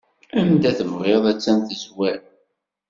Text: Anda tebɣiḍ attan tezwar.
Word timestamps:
Anda 0.39 0.71
tebɣiḍ 0.77 1.23
attan 1.31 1.59
tezwar. 1.67 2.21